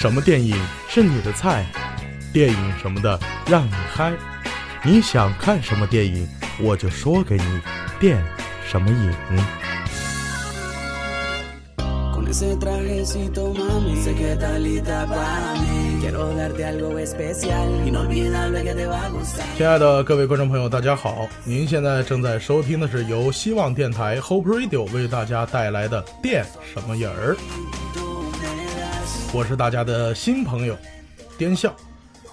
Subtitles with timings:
[0.00, 0.56] 什么电影
[0.88, 1.66] 是你的菜？
[2.32, 4.14] 电影什么的让你嗨。
[4.82, 6.26] 你想看什么电影，
[6.58, 7.60] 我就说给你
[8.00, 8.18] 电
[8.66, 9.12] 什么影。
[19.54, 21.28] 亲爱的各位观众朋友，大家好！
[21.44, 26.42] 您现在正在收听的是由希望电台 Hope Radio 为大家带来的《电
[26.72, 27.36] 什么影儿》。
[29.32, 30.76] 我是大家的新朋友，
[31.38, 31.72] 颠笑。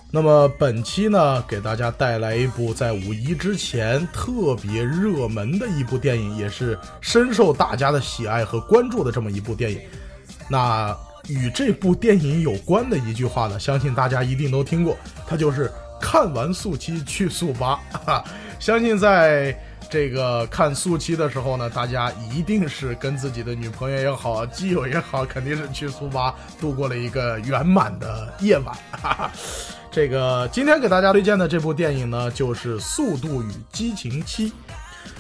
[0.10, 9.80] 那么本期呢，给大家带来一部在五一之前特别热门的一部电影，也是深受大家的喜爱和关注的这么一部电影。
[10.50, 10.98] 那
[11.28, 15.72] 与这部电影有关的一句话呢，相信大家一定都听过，它就是
[16.02, 17.80] “看完速七去速八”。
[18.60, 19.56] 相信在。
[19.90, 28.76] 这个看速七的时候呢，大家一定是跟自己的女朋友也好，基友也好，肯定是去速八度过了一个圆满的夜晚。
[28.92, 29.32] 哈哈
[29.90, 34.50] 这个今天给大家推荐的这部电影呢，就是《速度与激情七》。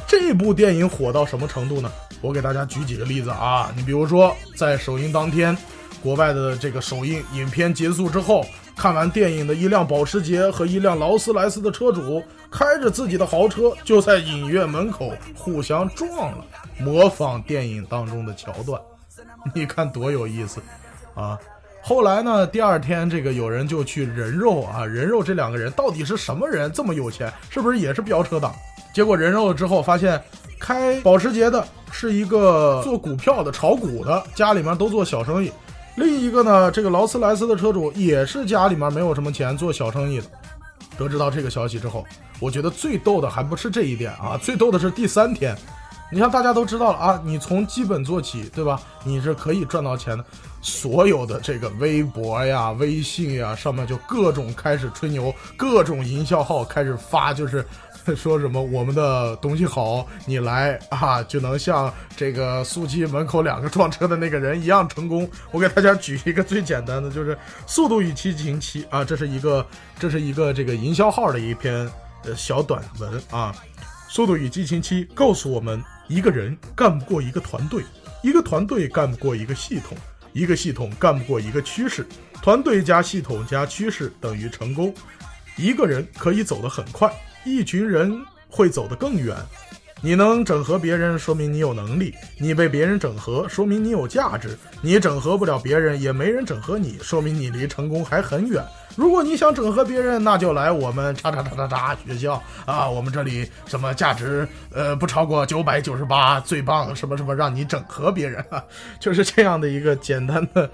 [0.05, 1.89] 这部电影火到什么程度呢？
[2.21, 5.57] 我给大家举几个例子啊，你比如说在首映当天，
[6.01, 8.45] 国外的这个首映影片结束之后。
[8.77, 16.45] 看完电影的一辆保时捷和一辆劳斯莱斯的车主开着自己的豪车就在影院门口互相撞了，
[16.79, 18.79] 模仿电影当中的桥段，
[19.55, 20.61] 你看多有意思
[21.15, 21.37] 啊！
[21.81, 28.53] 后来呢，第二天这个有人就去人肉啊，人肉这两个人到底是什么人这么有钱，是不是也是飙车党？
[28.93, 30.21] 结果人肉了之后发现，
[30.59, 35.51] 开保时捷的是一个做股票的炒股的，家里面都做小生意。
[35.97, 40.27] 另一个呢，这个劳斯莱斯的车主也是家里面没有什么钱做小生意的。
[40.95, 42.05] 得知到这个消息之后，
[42.39, 45.57] 我觉得最逗的还不是这一点啊， 最逗的是第三天。
[46.11, 48.79] 你像大家都知道了啊，你从基本做起，对吧？
[49.03, 50.23] 你是可以赚到钱的。
[50.61, 57.65] 所有的这个微博呀、微信呀上面就各种开始吹牛，各种营销号开始发，就是。
[58.15, 65.29] 说什么我们的东西好，你来啊就能像这个速七门口两个撞车的那个人一样成功。
[65.51, 69.65] 我给大家举一个最简单的，就是《速度与激情七》啊，这是一个
[69.99, 71.89] 这是一个这个营销号的一篇
[72.23, 73.53] 呃小短文啊，
[74.13, 77.83] 《速度与激情七》告诉我们，一个人干不过一个团队，
[78.23, 79.97] 一个团队干不过一个系统，
[80.33, 82.07] 一个系统干不过一个趋势，
[82.41, 84.93] 团队加系统加趋势等于成功。
[85.57, 87.11] 一个人可以走得很快。
[87.47, 88.19] 一群人
[88.49, 89.35] 会走得更远。
[89.99, 94.55] 你能整合别人，说明你有能力；你被别人整合，说明你有价值。
[94.79, 98.63] 你整合不了别人，也没人整合你，说明你离成功还很远。
[98.95, 102.87] 如果你想整合别人，那就来我们叉叉叉叉叉学校啊！
[102.87, 108.63] 我们这里什么价值呃不超过九百九十八，最棒什么什么，让你整合别人啊，
[109.01, 110.69] 就是这样的一个简单的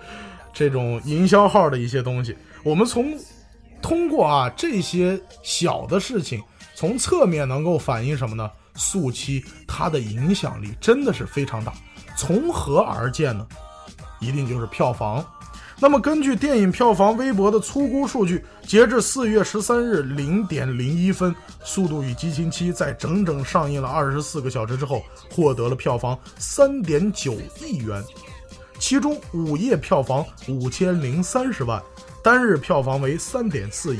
[0.53, 2.35] 这种营销号的一些东西。
[2.61, 3.17] 我们从
[3.81, 6.43] 通过啊这些小的事情。
[6.75, 8.49] 从侧面能够反映什么呢？
[8.75, 11.73] 速七它的影响力真的是非常大。
[12.17, 13.45] 从何而见呢？
[14.19, 15.23] 一定就是票房。
[15.79, 21.31] 那么根据电影票房微博的粗估数据，截至四月十三日零点零一分，
[21.63, 28.01] 《速度与激情七》在整整上映了二十四个小时之后，获得了票房三点九亿元，
[28.79, 31.81] 其中午夜票房五千零三十万，
[32.23, 33.99] 单日票房为三点四亿。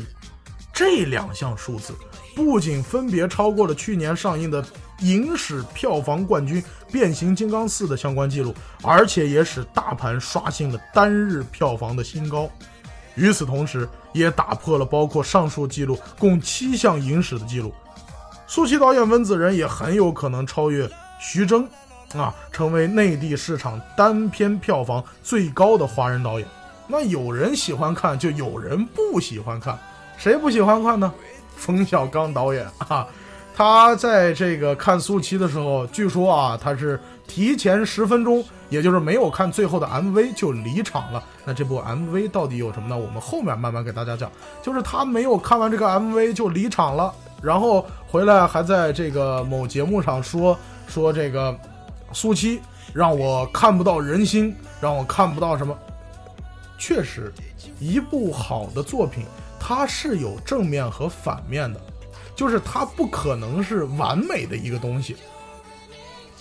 [0.72, 1.94] 这两项数字。
[2.36, 4.64] 不仅分别超过了去年上映的
[5.00, 6.62] 影史票房冠军
[6.92, 12.50] 《变形金刚四》的相关记录，而且也使大盘刷新了单日票房的新高。
[13.16, 17.74] 与此同时，也打破了包括上述记录共七项影史的记录。
[18.48, 20.90] 速七导演温子仁也很有可能超越
[21.20, 21.68] 徐峥，
[22.16, 26.48] 啊，成为内地市场单片票房最高的华人导演。
[26.88, 29.78] 那有人喜欢看，就有人不喜欢看，
[30.18, 31.14] 谁不喜欢看呢？
[31.56, 33.08] 冯小刚导演啊，
[33.56, 41.24] 他在这个看速七的时候，据说啊，他是提前十分钟，也就是没有看最后的 MV 就离场了。
[41.46, 42.98] 那这部 MV 到底有什么呢？
[42.98, 44.32] 我们后面慢慢给大家讲。
[44.62, 50.58] 就是他没有看完这个 MV 就离场了，然后回来还在这个某节目上说
[50.88, 51.56] 说这个
[52.12, 52.60] 速七
[52.94, 55.78] 让我看不到人心，让我看不到什么。
[56.78, 57.32] 确实，
[57.80, 59.26] 一部好的作品。
[59.66, 61.80] 它是有正面和反面的，
[62.36, 65.16] 就是它不可能是完美的一个东西，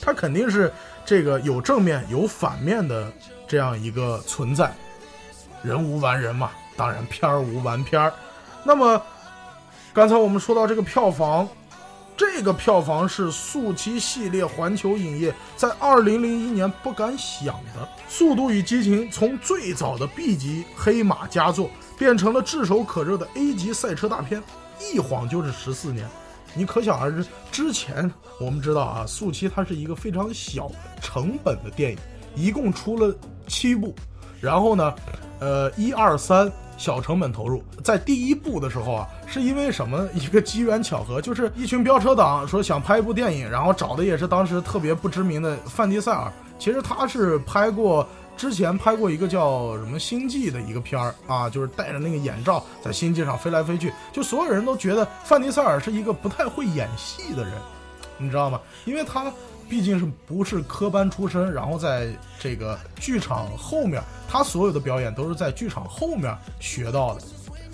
[0.00, 0.72] 它肯定是
[1.06, 3.12] 这个有正面有反面的
[3.46, 4.74] 这样一个存在。
[5.62, 8.12] 人无完人嘛，当然片儿无完片儿。
[8.64, 9.00] 那么
[9.92, 11.48] 刚才我们说到这个票房，
[12.16, 17.84] 这个票房是速七系列环球影业在二零零一年不敢想的。
[18.08, 24.42] 《速度与激情》从最早的 B 级黑马佳作，变成了炙手可热的 A 级赛车大片，
[24.92, 26.08] 一晃就是十四年。
[26.54, 31.98] 你可想而知，之前我们知道啊，速七它是一个非常小成本的电影，
[32.34, 33.14] 一共出了
[33.46, 33.94] 七部，
[34.40, 34.94] 然后呢，
[35.40, 36.50] 呃，一二三。
[36.78, 46.32] 小成本投入，在第一部的时候啊，是因为什么一个机缘巧合，就是一群飙车党说想拍一部电影，然后找的也是当时特别不知名的范迪塞尔。
[46.58, 48.04] 其实他是拍过
[48.36, 57.52] 之前拍过一个叫什么星际的一个片儿啊，就是戴着那个眼罩在星际上飞来飞去，就所有人都觉得范迪塞尔是一个不太会演戏的人，
[58.18, 58.60] 你知道吗？
[58.84, 59.32] 因为他。
[59.68, 67.22] 毕竟是不是科班出身，然后在这个剧场后面，他所有的表演都是在剧场后面学到的，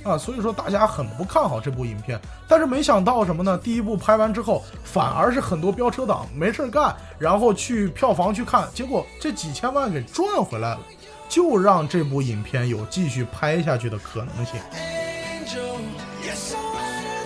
[0.04, 2.20] 啊，所以说大家很不看好这部影片。
[2.46, 3.58] 但是没想到什么呢？
[3.58, 10.80] 第一部拍完之后，反而是很多飙车党没事干，然后去票房去看，结果这几千万给赚回来了，
[11.28, 14.60] 就让这部影片有继续拍下去的可能性。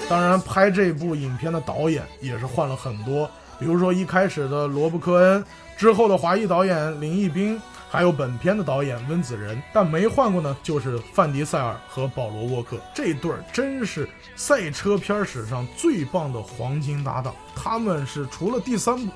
[0.09, 3.31] 当然，拍这部影片的导演也是换了很多。
[3.59, 5.45] 比如说一开始的罗伯·科恩，
[5.77, 7.61] 之后的华裔导演林毅斌，
[7.93, 17.35] 还有本片的导演温子仁，但没换过呢，就是范迪塞尔和保罗·沃克这对儿，真是赛车片史上最棒的黄金搭档。
[17.55, 19.13] 他们是除了第三部，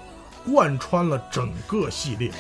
[0.52, 2.30] 贯穿了整个系列。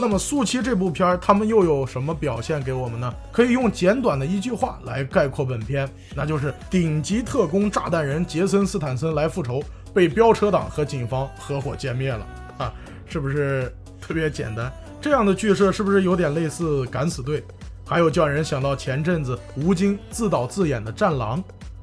[0.00, 3.14] 那么《速七》这部片儿，他们又有什么表现给我们呢？
[3.30, 9.62] 可以用简短的一句话来概括本片，那就是顶级特工炸弹人杰森·斯坦森来复仇。
[9.92, 12.26] 被飙车党和警方合伙歼灭了
[12.56, 12.72] 啊！
[13.06, 13.70] 是不是
[14.06, 14.72] 特别简单？
[15.00, 17.40] 这样的剧社是不是有点类似《敢死队》？
[17.84, 21.42] 还有叫人想到前阵子吴京自导自演的《战狼》，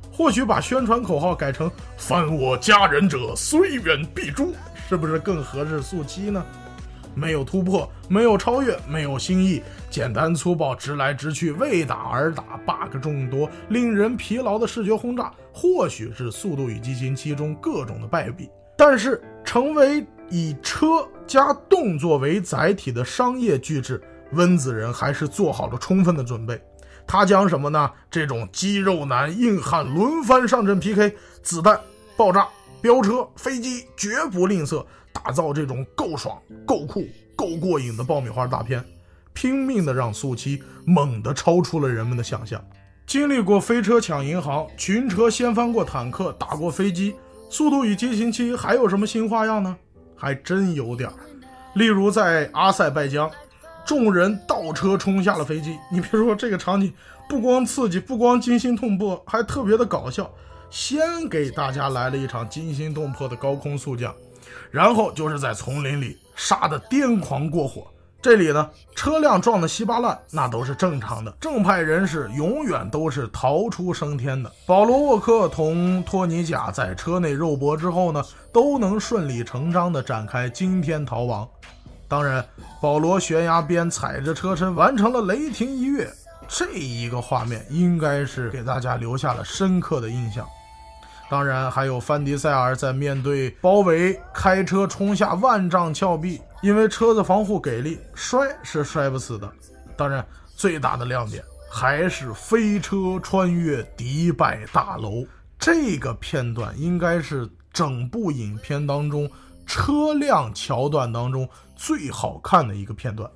[0.09, 4.53] 或许把宣传口号改成“犯我家人者，虽远必诛”，
[4.87, 6.41] 是不是更合适速七呢？
[7.13, 18.49] 没有突破，没有超越，没有新意，简单粗暴，直来直去，为打而打，bug 众多，令人疲劳的视觉轰炸，或许是《速度与激情七》中各种的败笔。
[18.75, 20.03] 但是，成为
[20.33, 24.01] 以车加动作为载体的商业巨制，
[24.31, 26.59] 温子仁还是做好了充分的准备。
[27.05, 27.91] 他将什么呢？
[28.09, 31.79] 这种肌肉男、硬汉轮番上阵 PK，子弹、
[32.17, 32.47] 爆炸、
[32.81, 34.83] 飙车、飞机，绝不吝啬。
[35.13, 37.05] 打造这种够爽、够酷、
[37.35, 38.83] 够过瘾的爆米花大片，
[39.33, 42.59] 拼命的让速七猛地超出了人们的想象。
[43.05, 47.11] 经历过飞车抢银行、群车掀翻过坦克、打过飞机，
[47.51, 49.77] 《速度与激情七》还有什么新花样呢？
[50.23, 51.15] 还真有点儿。
[51.73, 53.29] 例如在阿塞拜疆，
[53.85, 55.77] 众人倒车冲下了飞机。
[55.91, 56.93] 你别说这个场景，
[57.27, 60.33] 不光刺激，不光惊心动魄，还特别的搞笑。
[60.69, 64.15] 先给大家来了一场惊心动魄的高空速降。
[64.71, 67.85] 然后就是在丛林里杀的癫狂过火，
[68.23, 71.29] 这里呢车辆撞得稀巴烂，那都是正常的。
[71.41, 74.49] 正派人士永远都是逃出升天的。
[74.65, 78.23] 保罗沃克同托尼贾在车内肉搏之后呢，
[78.53, 81.45] 都能顺理成章地展开惊天逃亡。
[82.07, 82.45] 当然，
[82.81, 86.09] 保罗悬崖边踩着车身完成了雷霆一跃，
[86.47, 90.47] 这一个画面应该是给大家留下了深刻的印象。
[91.29, 99.51] 当然，还有范迪塞尔在面对包围，开车冲下万丈峭壁，因为车子防护给力，摔是摔不死的。
[99.95, 100.25] 当然，
[100.55, 105.25] 最大的亮点还是飞车穿越迪拜大楼
[105.59, 109.29] 这个片段，应该是整部影片当中
[109.67, 113.29] 车辆桥段当中最好看的一个片段。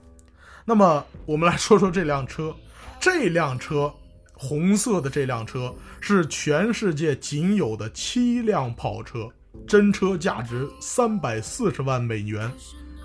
[0.64, 2.56] 那么，我们来说说这辆车，
[3.00, 3.94] 这辆车。
[4.40, 9.28] 红色的这辆车是全世界仅有的七辆跑车，
[9.68, 12.48] 真车价值三百四十万美元，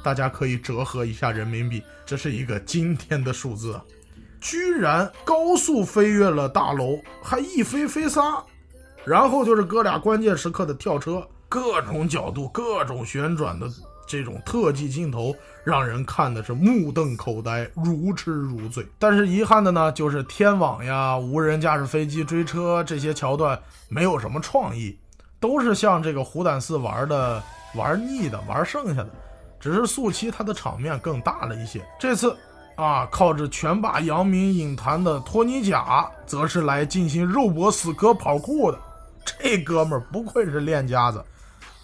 [0.03, 3.81] 大家可以折合一下人民币，这是一个惊天的数字！
[4.41, 8.43] 居然高速飞越了大楼，还一飞飞仨，
[9.05, 13.69] 然后就是哥俩关键时刻的跳车，各种角度、各种旋转的。
[14.05, 18.85] 这种特技镜头让人看的是目瞪口呆、如痴如醉。
[18.99, 24.99] 但是遗憾的呢，就是天网呀、无人驾驶飞机追车这些桥段没有什么创意，
[25.41, 27.43] 都是像这个虎胆四玩的
[27.75, 29.09] 玩腻的、玩剩下的。
[29.63, 31.81] 只是速七它的场面更大了一些。
[31.97, 32.37] 这次
[32.75, 38.79] 啊，靠着拳霸扬名影坛的托尼贾，则是来进行肉搏死磕跑酷的。
[39.25, 41.25] 这哥们儿不愧是练家子。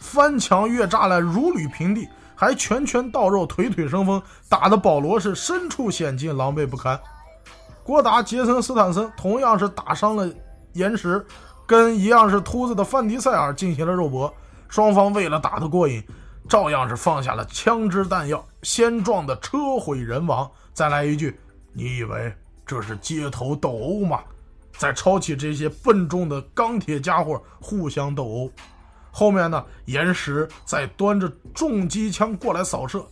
[0.00, 6.98] 翻墙越栅栏，如履平地，还拳拳到肉，腿腿生风，打的保罗是身处险境，狼狈不堪。
[7.84, 10.28] 郭达·杰森·斯坦森同样是打伤了
[10.72, 11.24] 岩石，
[11.64, 14.32] 跟一样是秃子的范迪塞尔进行了肉搏。
[14.68, 16.02] 双方为了打得过瘾，
[16.48, 20.50] 照样是放下了枪支弹药，先撞的车毁人亡。
[20.72, 21.38] 再来一句，
[21.72, 24.20] 你以为这是街头斗殴吗？
[24.76, 28.50] 再抄起这些笨重的钢铁家伙互相斗殴。
[29.10, 33.04] 后面呢，岩石在端着重机枪过来扫射。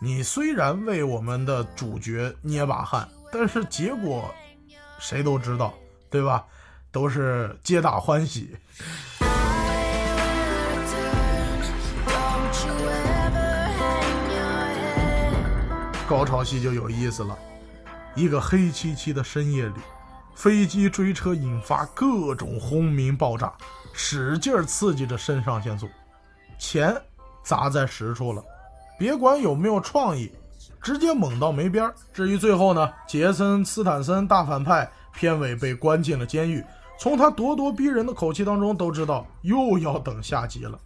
[0.00, 4.32] 你虽然为我们的主角捏把汗，但是结果
[4.98, 5.74] 谁都知道，
[6.10, 6.44] 对吧？
[6.92, 8.54] 都是皆大欢喜。
[16.08, 17.38] 高潮戏就有意思了，
[18.14, 19.74] 一个黑漆漆的深夜里，
[20.34, 23.52] 飞机追车引发各种轰鸣爆炸，
[23.94, 25.88] 使劲刺激着肾上腺素，
[26.58, 26.94] 钱
[27.42, 28.44] 砸在实处了，
[28.98, 30.30] 别管有没有创意，
[30.82, 31.94] 直接猛到没边儿。
[32.12, 36.62] 至于最后呢，杰森斯坦森大反派片尾被关进了监狱，
[36.98, 40.78] 从他咄咄逼人的口气当中都知道又要等下集了。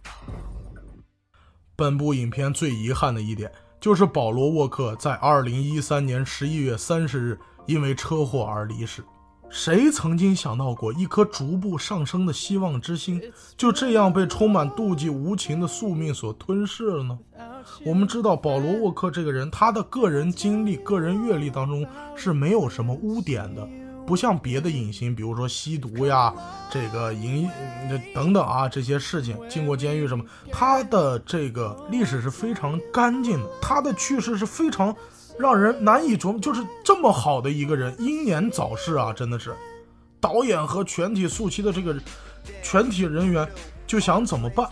[1.75, 3.51] 本部影片最遗憾的一点。
[3.79, 9.03] 就是保罗·沃克在二零一三年十一月三十日因为车祸而离世。
[9.49, 13.21] 谁曾经想到过，一颗逐步上升的希望之星
[13.55, 17.17] 就这样被充满妒忌、无情的宿命所吞噬了呢？
[17.85, 23.65] 我们知道，保罗·沃克这个人，他的个人经历、个人阅历当中是没有什么污点的。
[24.07, 26.33] 不像别的影星，比如说吸毒呀，
[26.71, 27.47] 这个淫
[28.15, 34.95] 等等啊，这些事情进过监狱什么，他的这个历史是非常干净的，他的去世是非常
[35.37, 39.53] 让人难以琢磨，就是这么好的一个人英年早逝啊，真的是，
[40.21, 41.93] 导演和全体速七的这个
[42.63, 43.45] 全体人员
[43.85, 44.69] 就想怎么办，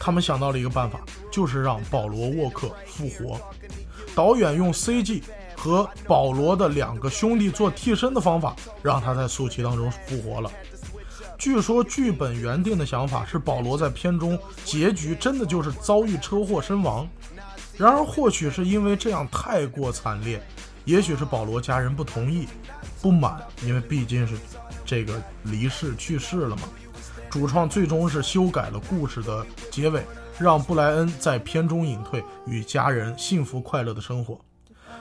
[0.00, 0.98] 他们想到了一个办法，
[1.30, 3.40] 就是让保罗沃克复活，
[4.16, 5.22] 导演用 CG。
[5.68, 10.50] 和保罗的两个兄弟做替身的方法，让他在速七当中复活了。
[11.38, 17.06] 据说剧本原定的想法是保罗在片中结局真的就是遭遇车祸身亡。
[17.76, 20.42] 然而或许是因为这样太过惨烈，
[20.84, 22.48] 也许是保罗家人不同意、
[23.00, 24.34] 不满，因为毕竟是
[24.84, 26.62] 这个离世去世了嘛。
[27.30, 30.02] 主创最终是修改了故事的结尾，
[30.40, 34.40] 让布莱恩在片中隐退，与家人幸福快乐的生活。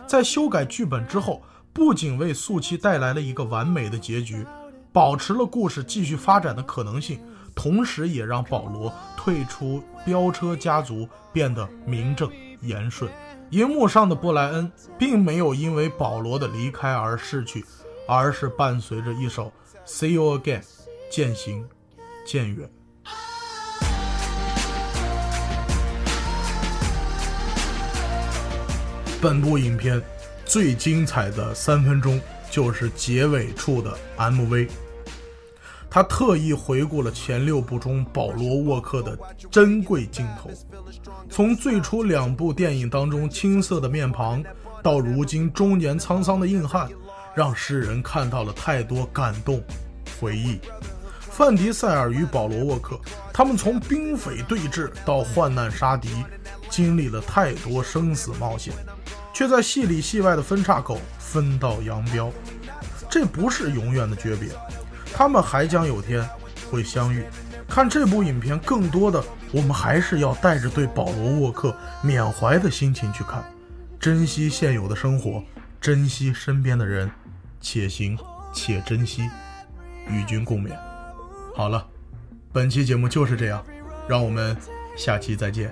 [0.07, 4.45] 在修改剧本之后，不仅为速七带来了一个完美的结局，
[4.93, 7.19] 保持了故事继续发展的可能性，
[7.53, 13.11] 同时也让保罗退出飙车家族变得名正言顺。
[13.51, 17.63] 银幕上的布莱恩并没有因为保罗的离开而逝去，
[18.07, 19.51] 而是伴随着一首
[19.89, 20.61] 《See You Again》，
[21.11, 21.67] 渐行
[22.25, 22.69] 渐远。
[29.19, 29.99] 本部影片
[30.45, 32.21] 最精彩的三分钟
[32.51, 34.69] 就是结尾处的 MV，
[35.89, 39.17] 他特意回顾了前六部中保罗沃克的
[39.49, 40.51] 珍贵镜头，
[41.31, 44.43] 从最初两部电影当中青涩的面庞，
[44.83, 46.87] 到如今中年沧桑的硬汉，
[47.35, 49.63] 让世人看到了太多感动
[50.21, 50.59] 回忆。
[51.31, 52.99] 范迪塞尔与保罗沃克，
[53.33, 56.09] 他们从兵匪对峙到患难杀敌，
[56.69, 58.73] 经历了太多生死冒险。
[59.37, 62.33] 却在戏里戏外的分岔口分道扬镳，
[63.07, 64.49] 这不是永远的诀别，
[65.13, 66.27] 他们还将有天
[66.71, 67.23] 会相遇。
[67.69, 73.45] 看这部影片，更多的我们还是要带着对保罗沃克缅怀的心情去看，
[73.99, 75.43] 珍惜现有的生活，
[75.79, 77.07] 珍惜身边的人，
[77.61, 78.17] 且行
[78.51, 79.29] 且珍惜，
[80.09, 80.71] 与君共勉。
[81.55, 81.85] 好了，
[82.51, 83.63] 本期节目就是这样，
[84.09, 84.57] 让我们
[84.95, 85.71] 下期再见。